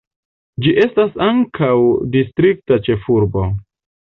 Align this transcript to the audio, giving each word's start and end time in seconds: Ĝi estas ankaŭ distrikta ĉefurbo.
Ĝi 0.63 0.71
estas 0.85 1.11
ankaŭ 1.27 1.69
distrikta 2.17 2.81
ĉefurbo. 2.89 3.49